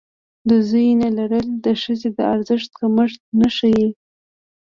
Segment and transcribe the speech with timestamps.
[0.49, 3.87] د زوی نه لرل د ښځې د ارزښت کمښت نه ښيي.